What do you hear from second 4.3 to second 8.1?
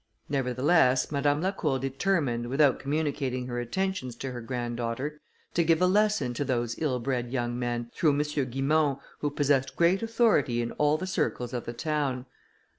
her granddaughter, to give a lesson to those ill bred young men, through